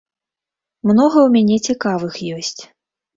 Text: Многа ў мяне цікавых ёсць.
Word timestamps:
Многа 0.91 1.17
ў 1.25 1.29
мяне 1.35 1.57
цікавых 1.73 2.17
ёсць. 2.37 2.57